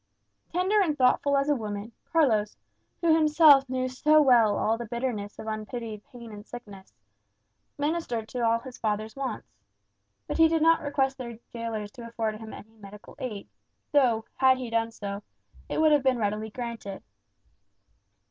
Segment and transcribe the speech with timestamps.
[0.51, 2.57] Tender and thoughtful as a woman, Carlos,
[3.01, 6.91] who himself knew so well all the bitterness of unpitied pain and sickness,
[7.77, 9.59] ministered to his father's wants.
[10.27, 13.47] But he did not request their gaolers to afford him any medical aid,
[13.91, 15.21] though, had he done so,
[15.69, 17.03] it would have been readily granted.